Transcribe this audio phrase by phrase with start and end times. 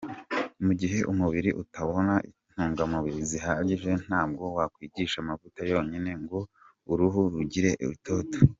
[0.65, 6.39] Mu gihe umubiri utabona intungamubiri zihagije, ntabwo wakwisiga amavuta yonyine ngo
[6.91, 8.37] uruhu rugire itoto.